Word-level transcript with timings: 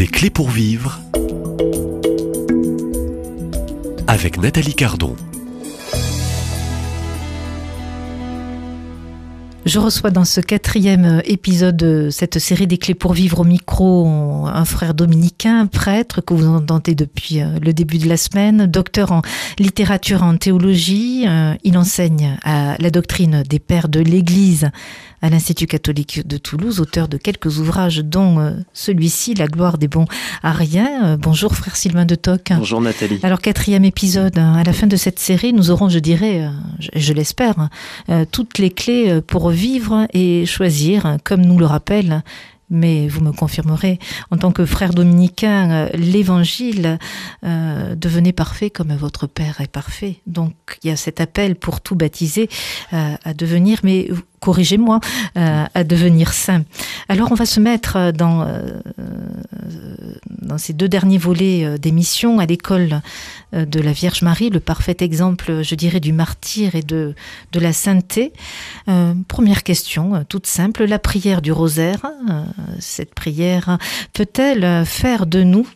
Des 0.00 0.06
clés 0.06 0.30
pour 0.30 0.48
vivre 0.48 0.98
avec 4.06 4.38
Nathalie 4.38 4.74
Cardon. 4.74 5.14
Je 9.66 9.78
reçois 9.78 10.10
dans 10.10 10.24
ce 10.24 10.40
quatrième 10.70 11.20
épisode 11.24 11.76
de 11.76 12.10
cette 12.10 12.38
série 12.38 12.68
des 12.68 12.78
clés 12.78 12.94
pour 12.94 13.12
vivre 13.12 13.40
au 13.40 13.44
micro 13.44 14.06
un 14.46 14.64
frère 14.64 14.94
dominicain, 14.94 15.66
prêtre 15.66 16.20
que 16.20 16.32
vous 16.32 16.46
entendez 16.46 16.94
depuis 16.94 17.40
euh, 17.40 17.58
le 17.60 17.72
début 17.72 17.98
de 17.98 18.08
la 18.08 18.16
semaine, 18.16 18.66
docteur 18.66 19.10
en 19.10 19.22
littérature 19.58 20.20
et 20.20 20.26
en 20.26 20.36
théologie. 20.36 21.24
Euh, 21.26 21.54
il 21.64 21.76
enseigne 21.76 22.38
à 22.44 22.76
la 22.78 22.90
doctrine 22.90 23.42
des 23.42 23.58
pères 23.58 23.88
de 23.88 23.98
l'Église 23.98 24.70
à 25.22 25.28
l'Institut 25.28 25.66
catholique 25.66 26.26
de 26.26 26.38
Toulouse, 26.38 26.80
auteur 26.80 27.06
de 27.06 27.18
quelques 27.18 27.58
ouvrages 27.58 27.98
dont 27.98 28.38
euh, 28.38 28.52
celui-ci, 28.72 29.34
La 29.34 29.48
gloire 29.48 29.76
des 29.76 29.88
bons 29.88 30.06
ariens. 30.42 31.18
bonjour 31.18 31.54
frère 31.54 31.76
Sylvain 31.76 32.06
de 32.06 32.14
Toc. 32.14 32.52
Bonjour 32.56 32.80
Nathalie. 32.80 33.18
Alors 33.22 33.40
quatrième 33.40 33.84
épisode, 33.84 34.38
à 34.38 34.62
la 34.62 34.72
fin 34.72 34.86
de 34.86 34.96
cette 34.96 35.18
série, 35.18 35.52
nous 35.52 35.70
aurons, 35.70 35.90
je 35.90 35.98
dirais, 35.98 36.48
je, 36.78 36.88
je 36.94 37.12
l'espère, 37.12 37.68
toutes 38.32 38.56
les 38.56 38.70
clés 38.70 39.20
pour 39.26 39.50
vivre 39.50 40.06
et 40.14 40.46
choisir, 40.46 40.59
comme 41.24 41.42
nous 41.42 41.58
le 41.58 41.66
rappelle 41.66 42.22
mais 42.70 43.08
vous 43.08 43.20
me 43.20 43.32
confirmerez, 43.32 43.98
en 44.30 44.36
tant 44.36 44.52
que 44.52 44.64
frère 44.64 44.94
dominicain, 44.94 45.88
l'évangile 45.92 46.98
euh, 47.44 47.96
devenait 47.96 48.32
parfait 48.32 48.70
comme 48.70 48.94
votre 48.94 49.26
Père 49.26 49.60
est 49.60 49.70
parfait. 49.70 50.20
Donc 50.26 50.54
il 50.82 50.88
y 50.88 50.92
a 50.92 50.96
cet 50.96 51.20
appel 51.20 51.56
pour 51.56 51.80
tout 51.80 51.96
baptiser 51.96 52.48
euh, 52.92 53.14
à 53.24 53.34
devenir, 53.34 53.80
mais 53.82 54.08
corrigez-moi, 54.40 55.00
euh, 55.36 55.64
à 55.72 55.84
devenir 55.84 56.32
saint. 56.32 56.64
Alors 57.08 57.30
on 57.30 57.34
va 57.34 57.46
se 57.46 57.60
mettre 57.60 58.10
dans, 58.12 58.42
euh, 58.42 58.78
dans 60.40 60.58
ces 60.58 60.72
deux 60.72 60.88
derniers 60.88 61.18
volets 61.18 61.64
euh, 61.64 61.78
d'émission 61.78 62.38
à 62.38 62.46
l'école 62.46 63.02
de 63.52 63.80
la 63.80 63.90
Vierge 63.92 64.22
Marie, 64.22 64.48
le 64.48 64.60
parfait 64.60 64.96
exemple, 65.00 65.62
je 65.62 65.74
dirais, 65.74 65.98
du 65.98 66.12
martyr 66.12 66.76
et 66.76 66.82
de, 66.82 67.16
de 67.50 67.60
la 67.60 67.72
sainteté. 67.72 68.32
première 69.26 69.64
question, 69.64 70.24
toute 70.28 70.46
simple, 70.46 70.84
la 70.84 71.00
prière 71.00 71.42
du 71.42 71.50
rosaire, 71.50 72.06
cette 72.78 73.12
prière 73.12 73.78
peut-elle 74.12 74.86
faire 74.86 75.26
de 75.26 75.42
nous 75.42 75.66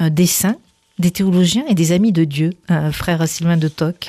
des 0.00 0.26
saints 0.26 0.56
des 0.98 1.12
théologiens 1.12 1.64
et 1.68 1.74
des 1.74 1.92
amis 1.92 2.10
de 2.10 2.24
Dieu, 2.24 2.50
frère 2.90 3.28
Sylvain 3.28 3.56
de 3.56 3.68
Toc? 3.68 4.08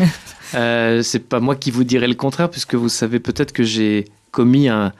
Euh, 0.54 1.02
c'est 1.02 1.28
pas 1.28 1.40
moi 1.40 1.56
qui 1.56 1.70
vous 1.70 1.84
dirai 1.84 2.08
le 2.08 2.14
contraire, 2.14 2.50
puisque 2.50 2.74
vous 2.74 2.88
savez 2.88 3.20
peut-être 3.20 3.52
que 3.52 3.62
j'ai 3.62 4.06
commis 4.30 4.68
un, 4.68 4.92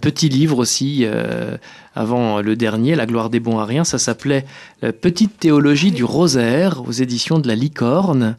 petit 0.00 0.28
livre 0.28 0.58
aussi 0.58 1.00
euh, 1.02 1.56
avant 1.94 2.40
le 2.40 2.56
dernier, 2.56 2.94
La 2.94 3.06
gloire 3.06 3.30
des 3.30 3.40
bons 3.40 3.58
à 3.58 3.64
rien. 3.64 3.84
Ça 3.84 3.98
s'appelait 3.98 4.46
Petite 5.00 5.38
théologie 5.38 5.92
du 5.92 6.04
rosaire 6.04 6.82
aux 6.86 6.92
éditions 6.92 7.38
de 7.38 7.48
la 7.48 7.54
Licorne. 7.54 8.36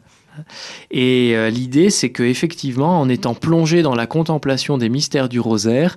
Et 0.90 1.32
euh, 1.34 1.50
l'idée, 1.50 1.90
c'est 1.90 2.10
que 2.10 2.22
effectivement, 2.22 3.00
en 3.00 3.08
étant 3.08 3.34
plongé 3.34 3.82
dans 3.82 3.94
la 3.94 4.06
contemplation 4.06 4.78
des 4.78 4.88
mystères 4.88 5.28
du 5.28 5.40
rosaire, 5.40 5.96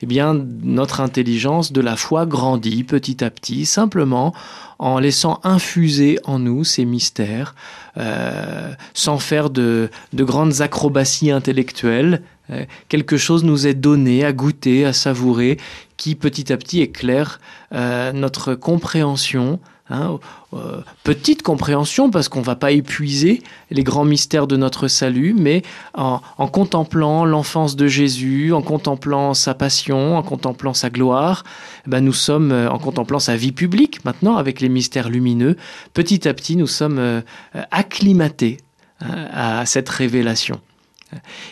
eh 0.00 0.06
bien, 0.06 0.34
notre 0.62 1.00
intelligence 1.00 1.72
de 1.72 1.80
la 1.80 1.96
foi 1.96 2.26
grandit 2.26 2.84
petit 2.84 3.22
à 3.24 3.30
petit, 3.30 3.66
simplement 3.66 4.34
en 4.78 4.98
laissant 4.98 5.40
infuser 5.42 6.18
en 6.24 6.38
nous 6.38 6.64
ces 6.64 6.84
mystères, 6.84 7.54
euh, 7.96 8.72
sans 8.94 9.18
faire 9.18 9.50
de, 9.50 9.90
grandes 10.14 10.60
acrobaties 10.60 11.30
intellectuelles. 11.30 12.22
Euh, 12.50 12.64
quelque 12.88 13.16
chose 13.16 13.44
nous 13.44 13.66
est 13.66 13.74
donné 13.74 14.24
à 14.24 14.32
goûter, 14.32 14.84
à 14.84 14.92
savourer, 14.92 15.58
qui 15.96 16.14
petit 16.14 16.52
à 16.52 16.56
petit 16.56 16.80
éclaire 16.80 17.40
notre 17.72 18.54
compréhension 18.54 19.58
Hein, 19.90 20.18
euh, 20.52 20.82
petite 21.02 21.42
compréhension 21.42 22.10
parce 22.10 22.28
qu'on 22.28 22.40
ne 22.40 22.44
va 22.44 22.56
pas 22.56 22.72
épuiser 22.72 23.42
les 23.70 23.82
grands 23.82 24.04
mystères 24.04 24.46
de 24.46 24.58
notre 24.58 24.86
salut, 24.86 25.34
mais 25.34 25.62
en, 25.94 26.20
contemplant 26.48 27.24
l'enfance 27.24 27.74
de 27.74 27.86
Jésus, 27.86 28.52
en 28.52 28.60
contemplant 28.60 29.32
sa 29.32 29.54
passion, 29.54 30.18
en 30.18 30.22
contemplant 30.22 30.74
sa 30.74 30.90
gloire, 30.90 31.42
eh 31.86 31.90
ben 31.90 32.04
nous 32.04 32.12
sommes, 32.12 32.52
euh, 32.52 32.70
en 32.70 32.78
contemplant 32.78 33.18
sa 33.18 33.36
vie 33.36 33.52
publique 33.52 34.04
maintenant 34.04 34.36
avec 34.36 34.60
les 34.60 34.68
mystères 34.68 35.08
lumineux, 35.08 35.56
petit 35.94 36.28
à 36.28 36.34
petit 36.34 36.56
nous 36.56 36.66
sommes 36.66 36.98
euh, 36.98 37.22
acclimatés 37.70 38.58
hein, 39.00 39.26
à 39.32 39.64
cette 39.64 39.88
révélation. 39.88 40.60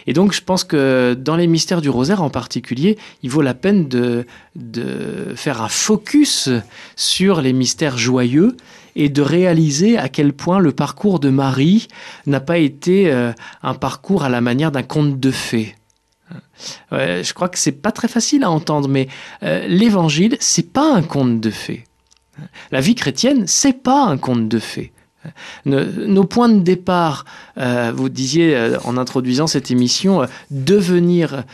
Et 0.06 0.12
donc 0.12 0.32
je 0.32 0.42
pense 0.42 0.64
que 0.64 1.16
dans 1.18 1.36
les 1.36 1.46
mystères 1.46 1.80
du 1.80 1.88
rosaire 1.88 2.22
en 2.22 2.30
particulier, 2.30 2.98
il 3.22 3.30
vaut 3.30 3.42
la 3.42 3.54
peine 3.54 3.88
de, 3.88 4.26
faire 5.34 5.62
un 5.62 5.68
focus 5.68 6.50
sur 6.94 7.40
les 7.40 7.52
mystères 7.52 7.98
joyeux 7.98 8.56
et 8.94 9.08
de 9.08 9.22
réaliser 9.22 9.98
à 9.98 10.08
quel 10.08 10.32
point 10.32 10.58
le 10.58 10.72
parcours 10.72 11.20
de 11.20 11.30
Marie 11.30 11.88
n'a 12.26 12.40
pas 12.40 12.58
été 12.58 13.10
euh, 13.10 13.32
un 13.62 13.74
parcours 13.74 14.24
à 14.24 14.28
la 14.28 14.40
manière 14.40 14.72
d'un 14.72 14.82
conte 14.82 15.20
de 15.20 15.30
fées. 15.30 15.74
je 16.90 17.32
crois 17.32 17.48
que 17.48 17.58
c'est 17.58 17.72
pas 17.72 17.92
très 17.92 18.08
facile 18.08 18.44
à 18.44 18.50
entendre, 18.50 18.88
mais 18.88 19.08
euh, 19.42 19.66
l'évangile, 19.68 20.36
c'est 20.40 20.72
pas 20.72 20.94
un 20.94 21.02
conte 21.02 21.40
de 21.40 21.50
fées. 21.50 21.84
La 22.70 22.80
vie 22.80 22.94
chrétienne, 22.94 23.46
c'est 23.46 23.82
pas 23.82 24.04
un 24.04 24.18
conte 24.18 24.48
de 24.48 24.58
fées. 24.58 24.92
Nos 25.64 26.24
points 26.24 26.48
de 26.48 26.60
départ, 26.60 27.24
euh, 27.58 27.92
vous 27.94 28.08
disiez 28.08 28.54
euh, 28.54 28.78
en 28.84 28.96
introduisant 28.96 29.46
cette 29.46 29.70
émission, 29.70 30.22
euh, 30.22 30.26
devenir 30.50 31.44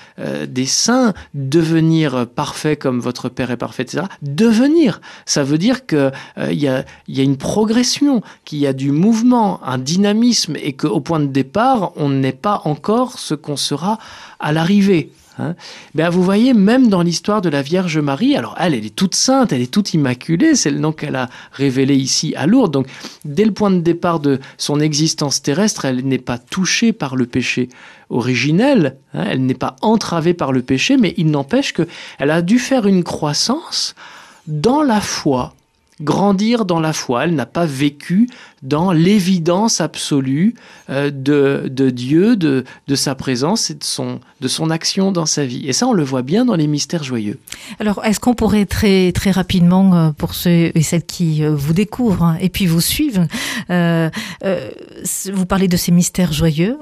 des 0.47 0.67
saints, 0.67 1.15
devenir 1.35 2.27
parfait 2.27 2.77
comme 2.77 3.01
votre 3.01 3.29
Père 3.29 3.51
est 3.51 3.57
parfait, 3.57 3.83
etc. 3.83 4.05
Devenir, 4.23 5.01
ça 5.27 5.43
veut 5.43 5.59
dire 5.59 5.87
qu'il 5.87 6.13
y, 6.51 6.69
a, 6.69 6.85
y 7.09 7.21
a 7.21 7.23
une 7.23 7.37
progression, 7.37 8.23
qu'il 8.45 8.59
y 8.59 8.67
a 8.67 8.73
du 8.73 8.91
mouvement, 8.93 9.61
un 9.65 9.79
dynamisme, 9.79 10.57
et 10.57 10.75
qu'au 10.75 11.01
point 11.01 11.21
de 11.21 11.27
départ, 11.27 11.93
on 11.97 12.09
n'est 12.09 12.33
pas 12.33 12.63
encore 12.65 13.19
ce 13.19 13.35
qu'on 13.35 13.57
sera 13.57 13.99
à 14.41 14.53
l'arrivée. 14.53 15.11
Hein. 15.39 15.55
ben 15.95 16.11
vous 16.11 16.23
voyez, 16.23 16.53
même 16.53 16.89
dans 16.89 17.03
l'histoire 17.03 17.41
de 17.41 17.49
la 17.49 17.63
Vierge 17.63 17.99
Marie, 17.99 18.37
alors 18.37 18.55
elle, 18.59 18.75
elle 18.75 18.85
est 18.85 18.95
toute 18.95 19.15
sainte, 19.15 19.53
elle 19.53 19.63
est 19.63 19.73
toute 19.73 19.95
immaculée, 19.95 20.55
c'est 20.55 20.71
le 20.71 20.79
nom 20.79 20.93
qu'elle 20.93 21.17
a 21.17 21.31
révélé 21.53 21.95
ici 21.95 22.35
à 22.37 22.47
Lourdes. 22.47 22.73
Donc, 22.73 22.87
dès 23.25 23.45
le 23.45 23.53
point 23.53 23.71
de 23.71 23.81
départ 23.81 24.21
de 24.21 24.41
son 24.59 24.81
existence 24.81 25.43
terrestre, 25.43 25.85
elle 25.85 26.05
n'est 26.07 26.19
pas 26.19 26.39
touchée 26.39 26.93
par 26.93 27.17
le 27.17 27.27
péché 27.27 27.69
originel, 28.11 28.97
hein. 29.15 29.25
elle 29.29 29.47
n'est 29.47 29.55
pas 29.55 29.77
entravée 29.81 30.35
par 30.35 30.53
le 30.53 30.63
péché, 30.63 30.97
mais 30.97 31.15
il 31.17 31.31
n'empêche 31.31 31.73
qu'elle 31.73 32.31
a 32.31 32.43
dû 32.43 32.59
faire 32.59 32.87
une 32.87 33.05
croissance 33.05 33.95
dans 34.47 34.83
la 34.83 35.01
foi 35.01 35.55
grandir 36.03 36.65
dans 36.65 36.81
la 36.81 36.93
foi. 36.93 37.25
Elle 37.25 37.35
n'a 37.35 37.47
pas 37.47 37.67
vécu 37.67 38.29
dans 38.63 38.93
l'évidence 38.93 39.81
absolue 39.81 40.55
euh, 40.91 41.11
de, 41.11 41.69
de, 41.69 41.91
Dieu, 41.91 42.37
de, 42.37 42.65
de, 42.87 42.95
sa 42.95 43.15
présence 43.15 43.71
et 43.71 43.75
de 43.75 43.85
son, 43.85 44.21
de 44.41 44.49
son 44.49 44.71
action 44.71 45.13
dans 45.13 45.27
sa 45.27 45.45
vie. 45.45 45.69
Et 45.69 45.73
ça, 45.73 45.87
on 45.87 45.93
le 45.93 46.05
voit 46.05 46.23
bien 46.23 46.45
dans 46.45 46.55
les 46.55 46.67
mystères 46.67 47.03
joyeux. 47.03 47.39
Alors, 47.81 48.05
est-ce 48.05 48.21
qu'on 48.21 48.35
pourrait 48.35 48.67
très, 48.67 49.13
très 49.13 49.31
rapidement, 49.31 49.95
euh, 49.95 50.11
pour 50.11 50.35
ceux 50.35 50.71
et 50.75 50.83
celles 50.83 51.05
qui 51.05 51.45
euh, 51.45 51.55
vous 51.55 51.73
découvrent 51.73 52.25
hein, 52.25 52.39
et 52.41 52.49
puis 52.49 52.67
vous 52.67 52.81
suivent, 52.81 53.27
vous 53.69 55.47
parlez 55.47 55.69
de 55.69 55.77
ces 55.77 55.93
mystères 55.93 56.33
joyeux 56.33 56.79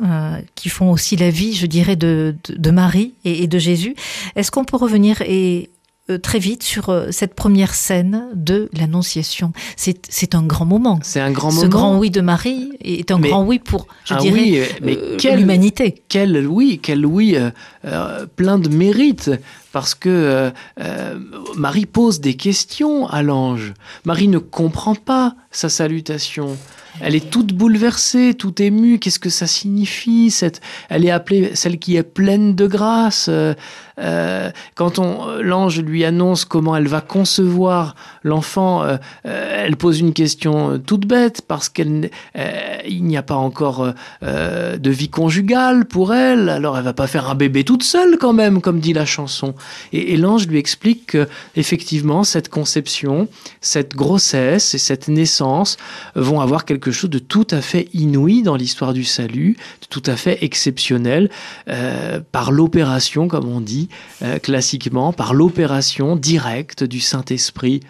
qui 0.54 0.69
font 0.69 0.91
aussi 0.91 1.16
la 1.16 1.30
vie, 1.30 1.54
je 1.54 1.66
dirais, 1.66 1.97
de, 1.97 2.34
de, 2.48 2.70
Marie 2.70 3.14
et, 3.25 3.42
et 3.42 3.47
de 3.47 3.59
Jésus. 3.59 3.94
Est-ce 4.36 4.50
qu'on 4.50 4.64
peut 4.64 4.76
revenir 4.76 5.22
et 5.22 5.70
très 6.19 6.38
vite 6.38 6.62
sur 6.62 6.88
euh, 6.88 7.09
cette 7.10 7.34
première 7.34 7.75
scène 7.75 8.28
de 8.34 8.69
l'Annonciation. 8.72 9.53
C'est 9.76 10.34
un 10.34 10.43
grand 10.43 10.65
moment. 10.65 10.98
C'est 11.03 11.21
un 11.21 11.31
grand 11.31 11.50
moment. 11.50 11.62
Ce 11.62 11.66
grand 11.66 11.98
oui 11.98 12.10
de 12.10 12.21
Marie 12.21 12.71
est 12.81 13.10
un 13.10 13.19
grand 13.19 13.44
oui 13.44 13.59
pour, 13.59 13.87
je 14.04 14.15
dirais, 14.15 14.41
oui, 14.41 14.62
mais 14.82 14.97
euh, 14.97 15.37
l'humanité. 15.37 16.03
Quel 16.09 16.47
oui, 16.47 16.81
quel 16.82 17.06
oui 17.06 17.37
plein 18.37 18.59
de 18.59 18.69
mérite 18.69 19.31
parce 19.72 19.94
que 19.94 20.53
Marie 21.56 21.86
pose 21.86 22.21
des 22.21 22.34
questions 22.34 23.06
à 23.06 23.22
l'ange. 23.22 23.74
Marie 24.04 24.28
ne 24.28 24.39
comprend 24.39 24.94
pas 24.94 25.34
sa 25.50 25.68
salutation. 25.68 26.56
Elle 27.00 27.15
est 27.15 27.30
toute 27.30 27.53
bouleversée, 27.53 28.34
toute 28.34 28.60
émue. 28.60 28.98
Qu'est-ce 28.98 29.18
que 29.18 29.30
ça 29.30 29.47
signifie. 29.47 30.34
Elle 30.89 31.04
est 31.04 31.10
appelée 31.10 31.53
celle 31.54 31.78
qui 31.78 31.97
est 31.97 32.03
pleine 32.03 32.54
de 32.54 32.66
grâce. 32.66 33.27
Euh, 33.28 33.54
euh, 33.98 34.50
quand 34.74 34.98
l'ange 35.41 35.80
lui 35.80 36.04
annonce 36.04 36.44
comment 36.44 36.74
elle 36.74 36.89
va 36.89 37.00
concevoir 37.00 37.94
l'enfant, 38.22 38.83
euh, 38.83 38.97
elle 39.24 39.77
pose 39.77 40.00
une 40.00 40.15
question 40.15 40.78
toute 40.78 41.06
bête 41.06 41.42
parce 41.47 41.68
qu'il 41.68 42.10
n'y 42.89 43.16
a 43.16 43.22
pas 43.22 43.34
encore 43.34 43.92
de 44.22 44.91
vie 44.91 45.10
conjugale 45.10 45.84
pour 45.84 46.15
elle. 46.15 46.48
Alors 46.48 46.78
elle 46.78 46.84
va 46.84 46.92
pas 46.92 47.06
faire 47.06 47.28
un 47.28 47.34
bébé 47.34 47.65
toute 47.65 47.83
seule 47.83 48.16
quand 48.18 48.33
même, 48.33 48.60
comme 48.60 48.80
dit 48.80 48.92
la 48.92 49.04
chanson. 49.04 49.54
Et, 49.92 50.16
l'ange 50.16 50.47
lui 50.47 50.59
explique 50.59 51.07
que 51.07 51.28
effectivement 51.57 52.24
cette 52.24 52.48
conception, 52.48 53.28
cette 53.60 53.95
grossesse 53.95 54.74
et 54.74 54.78
cette 54.78 55.09
naissance 55.09 55.77
vont 56.15 56.41
avoir 56.41 56.65
quelque 56.65 56.91
chose 56.91 57.10
de 57.10 57.18
tout 57.18 57.47
à 57.51 57.60
fait 57.60 57.89
inouï 57.95 58.42
dans 58.42 58.57
l'histoire 58.57 58.92
du 58.92 59.04
salut, 59.04 59.57
de 59.83 59.86
tout 59.89 60.03
à 60.07 60.16
fait 60.16 60.45
exceptionnel, 60.45 61.30
euh, 61.68 62.21
par 62.33 62.53
l'opération, 62.53 63.28
comme 63.28 63.48
on 63.48 63.60
dit 63.60 63.89
euh, 64.22 64.39
classiquement, 64.39 65.12
par 65.12 65.34
l'opération 65.34 66.16
directe 66.16 66.84
du 66.84 67.01
Saint-Esprit 67.01 67.80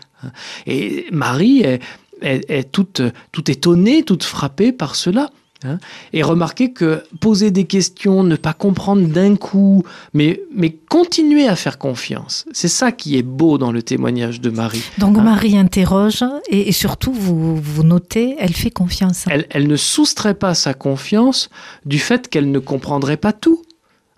Et 0.66 1.06
Marie 1.11 1.62
est, 1.62 1.81
est, 2.23 2.70
toute, 2.70 3.02
toute 3.32 3.49
étonnée, 3.49 4.02
toute 4.02 4.25
frappée 4.25 4.73
par 4.73 4.94
cela. 4.94 5.31
Hein. 5.62 5.78
et 6.14 6.22
remarquez 6.22 6.72
que 6.72 7.02
poser 7.20 7.50
des 7.50 7.64
questions, 7.64 8.22
ne 8.22 8.36
pas 8.36 8.54
comprendre 8.54 9.06
d'un 9.06 9.36
coup, 9.36 9.84
mais, 10.14 10.40
mais 10.54 10.70
continuer 10.70 11.46
à 11.48 11.54
faire 11.54 11.76
confiance. 11.76 12.46
C'est 12.52 12.68
ça 12.68 12.92
qui 12.92 13.18
est 13.18 13.22
beau 13.22 13.58
dans 13.58 13.70
le 13.70 13.82
témoignage 13.82 14.40
de 14.40 14.48
Marie. 14.48 14.82
Donc 14.96 15.18
hein. 15.18 15.22
Marie 15.22 15.58
interroge 15.58 16.24
et, 16.48 16.72
surtout, 16.72 17.12
vous, 17.12 17.56
vous 17.56 17.82
notez, 17.82 18.36
elle 18.38 18.54
fait 18.54 18.70
confiance. 18.70 19.26
Elle, 19.28 19.46
elle 19.50 19.68
ne 19.68 19.76
soustrait 19.76 20.34
pas 20.34 20.54
sa 20.54 20.72
confiance 20.72 21.50
du 21.84 21.98
fait 21.98 22.28
qu'elle 22.28 22.50
ne 22.50 22.58
comprendrait 22.58 23.18
pas 23.18 23.34
tout. 23.34 23.62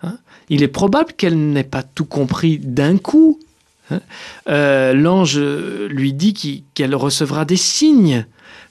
Hein. 0.01 0.17
Il 0.47 0.63
est 0.63 0.69
probable 0.69 1.11
qu'elle 1.11 1.51
n'ait 1.51 1.63
pas 1.63 1.83
tout 1.83 2.05
compris 2.05 2.57
d'un 2.57 2.97
coup. 2.97 3.39
Euh, 4.47 4.93
l'ange 4.93 5.37
lui 5.39 6.13
dit 6.13 6.63
qu'elle 6.73 6.95
recevra 6.95 7.43
des 7.43 7.57
signes, 7.57 8.25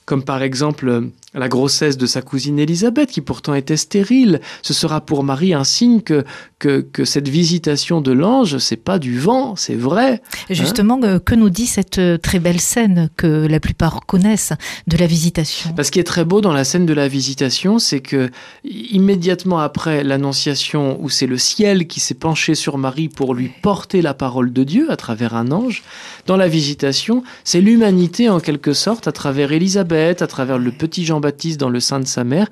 comme 0.05 0.23
par 0.23 0.41
exemple 0.41 1.11
la 1.33 1.47
grossesse 1.47 1.97
de 1.97 2.05
sa 2.05 2.21
cousine 2.21 2.59
Élisabeth, 2.59 3.09
qui 3.09 3.21
pourtant 3.21 3.53
était 3.53 3.77
stérile. 3.77 4.39
Ce 4.61 4.73
sera 4.73 5.01
pour 5.01 5.23
Marie 5.23 5.53
un 5.53 5.63
signe 5.63 6.01
que, 6.01 6.23
que, 6.59 7.03
cette 7.03 7.27
visitation 7.27 8.01
de 8.01 8.11
l'ange, 8.11 8.57
c'est 8.59 8.77
pas 8.77 8.99
du 8.99 9.19
vent, 9.19 9.55
c'est 9.55 9.75
vrai. 9.75 10.21
Justement, 10.49 10.99
euh, 11.03 11.19
que 11.19 11.35
nous 11.35 11.49
dit 11.49 11.67
cette 11.67 11.97
euh, 11.97 12.17
très 12.17 12.39
belle 12.39 12.59
scène 12.59 13.09
que 13.17 13.27
la 13.47 13.59
plupart 13.59 14.05
connaissent 14.05 14.53
de 14.87 14.97
la 14.97 15.07
visitation? 15.07 15.71
Parce 15.75 15.87
ce 15.87 15.91
qui 15.91 15.99
est 15.99 16.05
très 16.05 16.23
beau 16.23 16.39
dans 16.39 16.53
la 16.53 16.63
scène 16.63 16.85
de 16.85 16.93
la 16.93 17.07
visitation, 17.07 17.79
c'est 17.79 17.99
que 17.99 18.29
immédiatement 18.63 19.59
après 19.59 20.03
l'annonciation, 20.03 20.97
où 21.01 21.09
c'est 21.09 21.27
le 21.27 21.37
ciel 21.37 21.87
qui 21.87 21.99
s'est 21.99 22.13
penché 22.13 22.55
sur 22.55 22.77
Marie 22.77 23.09
pour 23.09 23.33
lui 23.33 23.51
porter 23.61 24.01
la 24.01 24.13
parole 24.13 24.53
de 24.53 24.63
Dieu 24.63 24.91
à 24.91 24.95
travers 24.95 25.35
un 25.35 25.51
ange, 25.51 25.83
dans 26.25 26.37
la 26.37 26.47
visitation, 26.47 27.23
c'est 27.43 27.59
l'humanité 27.59 28.29
en 28.29 28.39
quelque 28.39 28.73
sorte, 28.73 29.07
à 29.07 29.11
travers 29.11 29.51
Élisabeth, 29.51 30.21
à 30.21 30.27
travers 30.27 30.57
le 30.57 30.71
petit 30.71 31.05
Jean 31.05 31.19
Baptiste 31.23 31.59
dans 31.59 31.69
le 31.69 31.79
sein 31.79 31.99
de 31.99 32.05
sa 32.05 32.23
mère, 32.23 32.47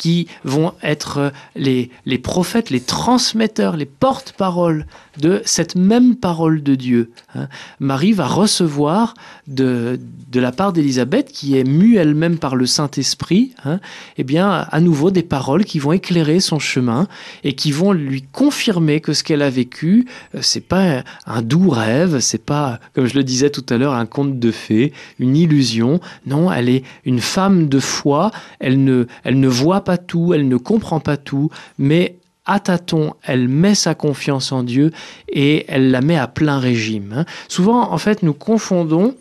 qui 0.00 0.28
vont 0.44 0.72
être 0.82 1.30
les, 1.54 1.90
les 2.06 2.16
prophètes, 2.16 2.70
les 2.70 2.80
transmetteurs, 2.80 3.76
les 3.76 3.84
porte-paroles 3.84 4.86
de 5.18 5.42
cette 5.44 5.76
même 5.76 6.16
parole 6.16 6.62
de 6.62 6.74
Dieu. 6.74 7.10
Hein. 7.34 7.48
Marie 7.80 8.12
va 8.12 8.26
recevoir 8.26 9.12
de, 9.46 10.00
de 10.30 10.40
la 10.40 10.52
part 10.52 10.72
d'Élisabeth, 10.72 11.30
qui 11.30 11.58
est 11.58 11.64
mue 11.64 11.96
elle-même 11.96 12.38
par 12.38 12.56
le 12.56 12.64
Saint-Esprit, 12.64 13.52
hein, 13.66 13.78
eh 14.16 14.24
bien, 14.24 14.66
à 14.70 14.80
nouveau 14.80 15.10
des 15.10 15.22
paroles 15.22 15.66
qui 15.66 15.78
vont 15.78 15.92
éclairer 15.92 16.40
son 16.40 16.58
chemin 16.58 17.06
et 17.44 17.52
qui 17.52 17.70
vont 17.70 17.92
lui 17.92 18.22
confirmer 18.22 19.00
que 19.00 19.12
ce 19.12 19.22
qu'elle 19.22 19.42
a 19.42 19.50
vécu, 19.50 20.06
euh, 20.34 20.38
c'est 20.40 20.66
pas 20.66 21.04
un 21.26 21.42
doux 21.42 21.68
rêve, 21.68 22.20
c'est 22.20 22.42
pas, 22.42 22.80
comme 22.94 23.06
je 23.06 23.16
le 23.16 23.24
disais 23.24 23.50
tout 23.50 23.66
à 23.68 23.76
l'heure, 23.76 23.92
un 23.92 24.06
conte 24.06 24.38
de 24.38 24.50
fées, 24.50 24.94
une 25.18 25.36
illusion. 25.36 26.00
Non, 26.24 26.50
elle 26.50 26.70
est 26.70 26.84
une 27.04 27.20
femme 27.20 27.68
de 27.68 27.80
foi. 27.80 28.30
Elle 28.60 28.82
ne, 28.82 29.06
elle 29.24 29.40
ne 29.40 29.48
voit 29.48 29.82
pas 29.82 29.89
tout, 29.98 30.34
elle 30.34 30.48
ne 30.48 30.56
comprend 30.56 31.00
pas 31.00 31.16
tout, 31.16 31.50
mais 31.78 32.16
à 32.46 32.58
tâtons, 32.58 33.14
elle 33.22 33.48
met 33.48 33.74
sa 33.74 33.94
confiance 33.94 34.50
en 34.50 34.62
Dieu 34.62 34.92
et 35.28 35.66
elle 35.68 35.90
la 35.90 36.00
met 36.00 36.16
à 36.16 36.26
plein 36.26 36.58
régime. 36.58 37.14
Hein. 37.16 37.24
Souvent, 37.48 37.92
en 37.92 37.98
fait, 37.98 38.22
nous 38.22 38.34
confondons 38.34 39.14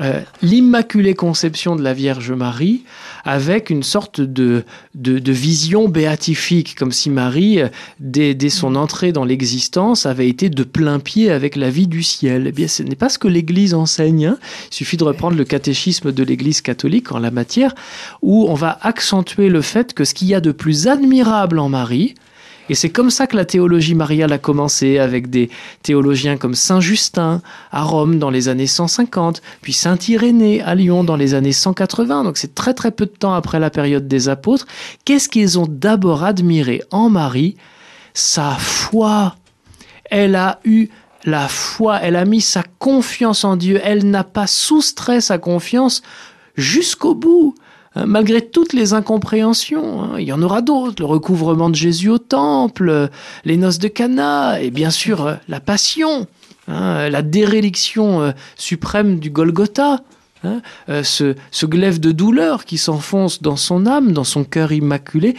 euh, 0.00 0.20
l'Immaculée 0.42 1.14
Conception 1.14 1.74
de 1.74 1.82
la 1.82 1.94
Vierge 1.94 2.30
Marie 2.32 2.82
avec 3.24 3.70
une 3.70 3.82
sorte 3.82 4.20
de, 4.20 4.64
de, 4.94 5.32
vision 5.32 5.88
béatifique, 5.88 6.74
comme 6.74 6.92
si 6.92 7.08
Marie, 7.08 7.60
euh, 7.60 7.68
dès, 7.98 8.50
son 8.50 8.70
mm. 8.70 8.76
entrée 8.76 9.12
dans 9.12 9.24
l'existence, 9.24 10.04
avait 10.04 10.28
été 10.28 10.50
de 10.50 10.62
plein 10.64 10.98
pied 10.98 11.30
avec 11.30 11.56
la 11.56 11.70
vie 11.70 11.86
du 11.86 12.02
ciel. 12.02 12.46
Eh 12.48 12.52
bien, 12.52 12.68
ce 12.68 12.82
n'est 12.82 12.94
pas 12.94 13.08
ce 13.08 13.18
que 13.18 13.28
l'Église 13.28 13.74
enseigne. 13.74 14.26
Hein. 14.26 14.38
Il 14.70 14.74
suffit 14.74 14.96
de 14.98 15.04
reprendre 15.04 15.36
le 15.36 15.44
catéchisme 15.44 16.12
de 16.12 16.22
l'Église 16.22 16.60
catholique 16.60 17.12
en 17.12 17.18
la 17.18 17.30
matière, 17.30 17.74
où 18.22 18.46
on 18.48 18.54
va 18.54 18.78
accentuer 18.82 19.48
le 19.48 19.62
fait 19.62 19.94
que 19.94 20.04
ce 20.04 20.14
qu'il 20.14 20.28
y 20.28 20.34
a 20.34 20.40
de 20.40 20.52
plus 20.52 20.88
admirable 20.88 21.58
en 21.58 21.68
Marie, 21.68 22.14
et 22.68 22.74
c'est 22.74 22.90
comme 22.90 23.10
ça 23.10 23.26
que 23.26 23.36
la 23.36 23.44
théologie 23.44 23.94
mariale 23.94 24.32
a 24.32 24.38
commencé, 24.38 24.98
avec 24.98 25.30
des 25.30 25.50
théologiens 25.82 26.36
comme 26.36 26.54
Saint 26.54 26.80
Justin 26.80 27.40
à 27.70 27.82
Rome 27.82 28.18
dans 28.18 28.30
les 28.30 28.48
années 28.48 28.66
150, 28.66 29.42
puis 29.62 29.72
Saint 29.72 29.98
Irénée 30.08 30.62
à 30.62 30.74
Lyon 30.74 31.04
dans 31.04 31.16
les 31.16 31.34
années 31.34 31.52
180, 31.52 32.24
donc 32.24 32.36
c'est 32.36 32.54
très 32.54 32.74
très 32.74 32.90
peu 32.90 33.06
de 33.06 33.10
temps 33.10 33.34
après 33.34 33.60
la 33.60 33.70
période 33.70 34.08
des 34.08 34.28
apôtres. 34.28 34.66
Qu'est-ce 35.04 35.28
qu'ils 35.28 35.58
ont 35.58 35.66
d'abord 35.68 36.24
admiré 36.24 36.82
en 36.90 37.10
Marie? 37.10 37.56
Sa 38.14 38.52
foi. 38.52 39.36
Elle 40.10 40.36
a 40.36 40.60
eu 40.64 40.88
la 41.24 41.48
foi, 41.48 41.98
elle 42.02 42.16
a 42.16 42.24
mis 42.24 42.40
sa 42.40 42.62
confiance 42.78 43.44
en 43.44 43.56
Dieu, 43.56 43.80
elle 43.82 44.08
n'a 44.08 44.24
pas 44.24 44.46
soustrait 44.46 45.20
sa 45.20 45.38
confiance 45.38 46.02
jusqu'au 46.56 47.14
bout. 47.14 47.54
Hein, 47.96 48.04
malgré 48.06 48.42
toutes 48.42 48.74
les 48.74 48.92
incompréhensions. 48.92 50.02
Hein. 50.02 50.18
il 50.18 50.24
y 50.24 50.32
en 50.32 50.42
aura 50.42 50.60
d'autres, 50.60 50.96
le 50.98 51.06
recouvrement 51.06 51.70
de 51.70 51.74
Jésus 51.74 52.10
au 52.10 52.18
temple, 52.18 53.08
les 53.44 53.56
noces 53.56 53.78
de 53.78 53.88
Cana, 53.88 54.60
et 54.60 54.70
bien 54.70 54.90
sûr 54.90 55.26
euh, 55.26 55.34
la 55.48 55.60
passion, 55.60 56.26
hein, 56.68 57.08
la 57.08 57.22
déréliction 57.22 58.22
euh, 58.22 58.32
suprême 58.56 59.18
du 59.18 59.30
Golgotha. 59.30 60.02
Euh, 60.88 61.02
ce, 61.02 61.34
ce 61.50 61.66
glaive 61.66 61.98
de 61.98 62.12
douleur 62.12 62.66
qui 62.66 62.78
s'enfonce 62.78 63.42
dans 63.42 63.56
son 63.56 63.84
âme, 63.84 64.12
dans 64.12 64.22
son 64.22 64.44
cœur 64.44 64.70
immaculé, 64.70 65.34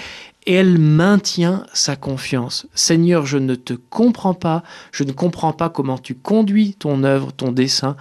et 0.46 0.56
elle 0.56 0.80
maintient 0.80 1.66
sa 1.72 1.96
confiance. 1.96 2.68
Seigneur, 2.74 3.26
je 3.26 3.38
ne 3.38 3.56
te 3.56 3.74
comprends 3.74 4.34
pas, 4.34 4.64
je 4.92 5.06
ne 5.06 5.14
comprends 5.14 5.54
pas 5.54 5.70
comment 5.70 5.98
tu 5.98 6.16
conduis 6.16 6.76
ton 6.78 7.04
œuvre, 7.04 7.32
ton 7.32 7.54
dessein, 7.54 7.96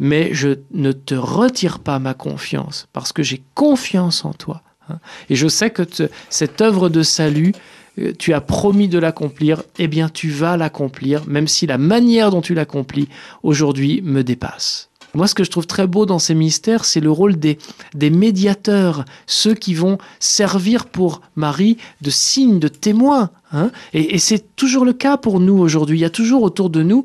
mais 0.00 0.30
je 0.32 0.58
ne 0.72 0.90
te 0.90 1.14
retire 1.14 1.78
pas 1.78 2.00
ma 2.00 2.14
confiance, 2.14 2.88
parce 2.92 3.12
que 3.12 3.22
j'ai 3.22 3.42
confiance 3.54 4.24
en 4.24 4.32
toi. 4.32 4.62
Hein. 4.88 4.98
Et 5.28 5.36
je 5.36 5.46
sais 5.46 5.70
que 5.70 5.82
cette 6.30 6.60
œuvre 6.62 6.88
de 6.88 7.02
salut, 7.02 7.52
euh, 7.98 8.12
tu 8.18 8.32
as 8.32 8.40
promis 8.40 8.88
de 8.88 8.98
l'accomplir, 8.98 9.62
eh 9.78 9.86
bien 9.86 10.08
tu 10.08 10.30
vas 10.30 10.56
l'accomplir, 10.56 11.26
même 11.26 11.46
si 11.46 11.66
la 11.66 11.78
manière 11.78 12.30
dont 12.30 12.40
tu 12.40 12.54
l'accomplis 12.54 13.08
aujourd'hui 13.42 14.00
me 14.02 14.22
dépasse. 14.22 14.88
Moi, 15.12 15.26
ce 15.26 15.34
que 15.34 15.42
je 15.42 15.50
trouve 15.50 15.66
très 15.66 15.88
beau 15.88 16.06
dans 16.06 16.20
ces 16.20 16.36
mystères, 16.36 16.84
c'est 16.84 17.00
le 17.00 17.10
rôle 17.10 17.36
des, 17.36 17.58
des 17.94 18.10
médiateurs, 18.10 19.04
ceux 19.26 19.54
qui 19.54 19.74
vont 19.74 19.98
servir 20.20 20.86
pour 20.86 21.20
Marie 21.34 21.78
de 22.00 22.10
signe, 22.10 22.60
de 22.60 22.68
témoin. 22.68 23.30
Hein. 23.52 23.72
et 23.92 24.20
c'est 24.20 24.54
toujours 24.54 24.84
le 24.84 24.92
cas 24.92 25.16
pour 25.16 25.40
nous 25.40 25.58
aujourd'hui. 25.58 25.98
Il 25.98 26.02
y 26.02 26.04
a 26.04 26.10
toujours 26.10 26.44
autour 26.44 26.70
de 26.70 26.84
nous 26.84 27.02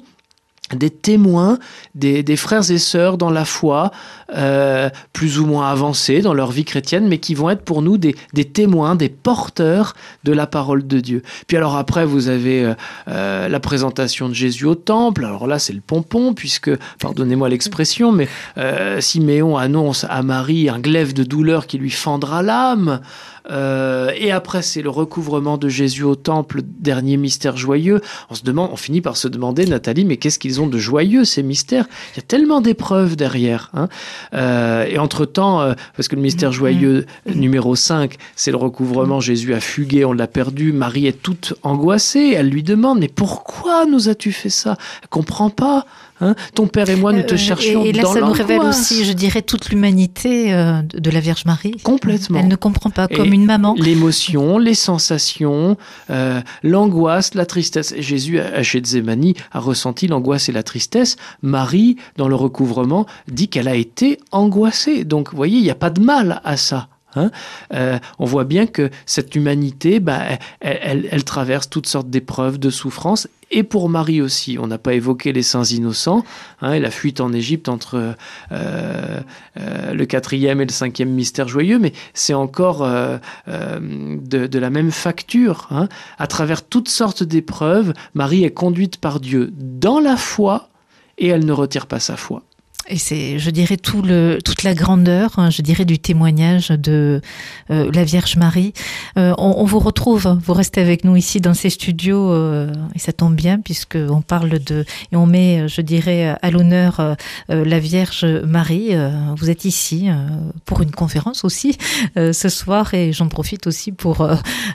des 0.74 0.90
témoins, 0.90 1.60
des, 1.94 2.36
frères 2.36 2.72
et 2.72 2.80
sœurs 2.80 3.18
dans 3.18 3.30
la 3.30 3.46
foi, 3.46 3.92
euh, 4.36 4.90
plus 5.14 5.40
ou 5.40 5.46
moins 5.46 5.70
avancés 5.70 6.22
dans 6.22 6.34
leur 6.34 6.52
vie 6.52 6.66
chrétienne, 6.66 7.08
mais 7.08 7.20
qui 7.20 7.36
vont 7.36 7.52
être 7.52 7.62
pour 7.62 7.84
nous 7.84 7.98
des, 7.98 8.16
témoins, 8.46 8.96
des 8.96 9.10
porteurs 9.10 9.94
de 10.24 10.34
la 10.34 10.48
parole 10.48 10.88
de 10.88 11.00
Dieu. 11.00 11.22
Puis 11.48 11.56
alors 11.56 11.76
après, 11.76 12.06
vous 12.06 12.30
avez 12.30 12.64
euh, 12.64 12.74
euh, 13.08 13.48
la 13.48 13.60
présentation 13.60 14.28
de 14.28 14.34
Jésus 14.34 14.66
au 14.66 14.74
temple. 14.74 15.26
Alors 15.26 15.46
là, 15.46 15.60
c'est 15.60 15.74
le 15.74 15.82
pompon, 15.82 16.34
puisque, 16.34 16.72
pardonnez-moi 17.00 17.50
l'expression, 17.50 18.12
mais 18.12 18.28
Siméon 19.00 19.58
annonce 19.58 20.06
à 20.10 20.24
Marie 20.24 20.70
un 20.70 20.80
glaive 20.80 21.14
de 21.14 21.24
douleur 21.24 21.68
qui 21.68 21.78
lui 21.78 21.92
fendra 21.92 22.42
l'âme. 22.42 23.02
Et 23.50 24.32
après, 24.32 24.64
c'est 24.64 24.82
le 24.82 24.90
recouvrement 24.90 25.58
de 25.58 25.70
Jésus 25.70 26.04
au 26.04 26.16
temple, 26.16 26.62
dernier 26.64 27.18
mystère 27.18 27.58
joyeux. 27.58 28.02
On 28.30 28.36
se 28.36 28.44
demande, 28.44 28.72
on 28.72 28.76
finit 28.76 29.02
par 29.02 29.18
se 29.18 29.28
demander, 29.28 29.66
Nathalie, 29.66 30.06
mais 30.06 30.18
qu'est-ce 30.18 30.40
qu'ils 30.40 30.55
ont 30.62 30.68
de 30.68 30.78
joyeux 30.78 31.26
ces 31.26 31.44
mystères 31.44 31.88
Il 32.14 32.18
y 32.18 32.20
a 32.20 32.24
tellement 32.24 32.62
d'épreuves 32.62 33.16
derrière. 33.16 33.72
Hein. 33.74 33.90
Euh, 34.34 34.86
et 34.86 34.98
entre-temps, 34.98 35.62
euh, 35.62 35.74
parce 35.96 36.08
que 36.08 36.16
le 36.16 36.22
mystère 36.22 36.52
joyeux 36.52 37.06
numéro 37.34 37.76
5, 37.76 38.16
c'est 38.36 38.52
le 38.52 38.58
recouvrement, 38.58 39.20
Jésus 39.20 39.54
a 39.54 39.60
fugué, 39.60 40.06
on 40.06 40.14
l'a 40.14 40.28
perdu, 40.28 40.72
Marie 40.72 41.08
est 41.08 41.22
toute 41.22 41.54
angoissée, 41.64 42.34
elle 42.36 42.50
lui 42.50 42.64
demande, 42.64 43.00
mais 43.00 43.08
pourquoi 43.08 43.86
nous 43.86 44.10
as-tu 44.10 44.32
fait 44.32 44.50
ça? 44.50 44.78
Elle 45.02 45.10
comprend 45.10 45.50
pas. 45.50 45.86
Hein. 46.22 46.36
Ton 46.54 46.68
père 46.68 46.90
et 46.90 46.96
moi, 46.96 47.12
nous 47.12 47.24
te 47.24 47.34
euh, 47.34 47.38
cherchions 47.38 47.84
et, 47.84 47.90
et 47.90 47.94
là, 47.94 48.06
ça 48.06 48.22
nous 48.22 48.32
révèle 48.32 48.62
aussi, 48.62 49.04
je 49.06 49.12
dirais, 49.12 49.42
toute 49.42 49.70
l'humanité 49.70 50.54
euh, 50.54 50.82
de 50.82 51.10
la 51.10 51.20
Vierge 51.20 51.46
Marie. 51.46 51.76
Complètement. 51.84 52.40
Elle 52.40 52.48
ne 52.48 52.56
comprend 52.56 52.90
pas, 52.90 53.08
comme 53.08 53.34
une 53.34 53.46
maman. 53.46 53.76
L'émotion, 53.78 54.58
les 54.58 54.76
sensations, 54.76 55.78
euh, 56.10 56.42
l'angoisse, 56.64 57.34
la 57.34 57.46
tristesse. 57.46 57.94
Jésus, 57.98 58.40
à 58.40 58.62
Gethsemane, 58.62 59.34
a 59.52 59.60
ressenti 59.60 60.08
l'angoisse 60.08 60.48
et 60.50 60.52
la 60.52 60.64
tristesse. 60.64 61.18
Marie, 61.42 61.98
dans 62.18 62.28
le 62.28 62.36
recouvrement, 62.36 63.06
dit 63.28 63.50
qu'elle 63.50 63.68
a 63.68 63.76
été 63.76 64.20
angoissée. 64.32 65.04
Donc, 65.04 65.32
vous 65.32 65.38
voyez, 65.38 65.58
il 65.58 65.64
n'y 65.64 65.70
a 65.70 65.76
pas 65.76 65.90
de 65.90 66.02
mal 66.02 66.42
à 66.44 66.56
ça. 66.58 66.88
Hein. 67.16 67.32
on 68.20 68.26
voit 68.26 68.44
bien 68.44 68.68
que 68.68 68.90
cette 69.06 69.36
humanité, 69.36 70.00
bah, 70.00 70.22
elle, 70.60 71.24
traverse 71.24 71.70
toutes 71.70 71.88
sortes 71.88 72.10
d'épreuves, 72.10 72.60
de 72.60 72.70
souffrances, 72.70 73.28
et 73.52 73.64
pour 73.64 73.90
Marie 73.90 74.22
aussi. 74.22 74.58
On 74.60 74.68
n'a 74.68 74.78
pas 74.78 74.94
évoqué 74.94 75.32
les 75.34 75.44
saints 75.44 75.64
innocents 75.64 76.24
hein, 76.62 76.74
et 76.74 76.80
la 76.80 76.92
fuite 76.92 77.22
en 77.22 77.32
Égypte 77.32 77.70
entre 77.70 78.16
euh, 78.52 79.22
euh, 79.60 79.94
le 79.94 80.06
quatrième 80.06 80.62
et 80.62 80.66
le 80.66 80.72
cinquième 80.72 81.10
mystère 81.10 81.48
joyeux, 81.48 81.80
mais 81.80 81.94
c'est 82.14 82.34
encore 82.34 82.84
euh, 82.84 83.18
de, 83.48 84.60
la 84.60 84.70
même 84.70 84.92
facture. 84.92 85.68
Hein. 85.72 85.88
À 86.18 86.28
travers 86.28 86.66
toutes 86.66 86.90
sortes 86.90 87.24
d'épreuves, 87.24 87.94
Marie 88.14 88.44
est 88.44 88.52
conduite 88.52 88.98
par 88.98 89.20
Dieu 89.20 89.52
dans 89.58 90.00
la 90.00 90.18
foi 90.18 90.70
et 91.18 91.28
elle 91.28 91.46
ne 91.46 91.54
retire 91.54 91.88
pas 91.88 92.00
sa 92.00 92.18
foi. 92.18 92.44
Et 92.88 92.98
c'est, 92.98 93.40
je 93.40 93.50
dirais, 93.50 93.78
tout 93.78 94.04
le, 94.04 94.40
toute 94.44 94.62
la 94.62 94.76
grandeur, 94.76 95.40
hein, 95.40 95.50
je 95.50 95.64
dirais, 95.64 95.86
du 95.86 95.98
témoignage 95.98 96.70
de 96.70 97.20
euh, 97.72 97.90
la 97.92 98.04
Vierge 98.04 98.38
Marie. 98.38 98.74
Euh, 99.18 99.34
on, 99.40 99.56
on, 99.58 99.66
vous 99.66 99.80
retrouve, 99.80 100.40
vous 100.46 100.54
restez 100.54 100.82
avec 100.82 101.04
nous 101.04 101.16
ici 101.16 101.42
dans 101.42 101.56
ces 101.56 101.72
studios, 101.72 102.32
euh, 102.32 102.72
et 102.94 103.00
ça 103.00 103.12
tombe 103.12 103.34
bien 103.34 103.60
puisque 103.60 103.98
on 103.98 104.22
parle 104.22 104.60
de 104.60 104.86
et 105.12 105.16
on 105.16 105.26
met, 105.26 105.68
je 105.68 105.82
dirais, 105.82 106.36
à 106.40 106.52
l'honneur 106.52 107.00
euh, 107.00 107.16
la 107.50 107.80
Vierge 107.80 108.26
Marie. 108.46 108.92
vous 109.36 109.50
êtes 109.50 109.66
ici 109.66 110.10
pour 110.66 110.82
une 110.82 110.92
conférence 110.92 111.44
aussi 111.44 111.78
ce 112.16 112.50
soir, 112.50 112.94
et 112.94 113.14
j'en 113.14 113.28
profite 113.28 113.68
aussi 113.68 113.92
pour 113.92 114.28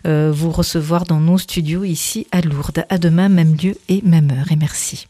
vous 0.05 0.51
recevoir 0.51 1.05
dans 1.05 1.21
nos 1.21 1.39
studios 1.39 1.85
ici 1.85 2.27
à 2.33 2.41
Lourdes. 2.41 2.85
À 2.89 2.99
demain, 2.99 3.29
même 3.29 3.57
lieu 3.57 3.77
et 3.89 4.03
même 4.05 4.31
heure. 4.31 4.51
Et 4.51 4.57
merci. 4.57 5.10